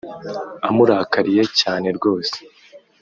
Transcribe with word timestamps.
amurakariye 0.67 1.43
cyane 1.59 1.87
rwose 1.97 2.37